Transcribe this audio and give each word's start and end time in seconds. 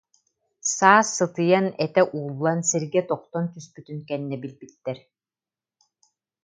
Саас 0.75 1.07
сытыйан, 1.17 1.67
этэ 1.85 2.01
ууллан, 2.17 2.59
сиргэ 2.69 3.01
тохтон 3.09 3.45
түспүтүн 3.53 3.99
кэннэ 4.07 4.37
билбиттэр 4.41 4.97